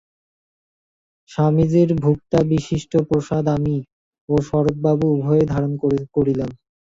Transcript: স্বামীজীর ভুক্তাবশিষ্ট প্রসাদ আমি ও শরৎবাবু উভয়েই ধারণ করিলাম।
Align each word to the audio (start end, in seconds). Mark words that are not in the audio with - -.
স্বামীজীর 1.29 1.89
ভুক্তাবশিষ্ট 2.03 2.91
প্রসাদ 3.07 3.45
আমি 3.55 3.75
ও 4.29 4.43
শরৎবাবু 4.49 5.05
উভয়েই 5.15 5.49
ধারণ 5.53 5.71
করিলাম। 6.15 6.51